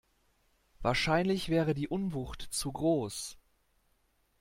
Wahrscheinlich 0.81 1.49
wäre 1.49 1.75
die 1.75 1.87
Unwucht 1.87 2.41
zu 2.49 2.71
groß. 2.71 3.37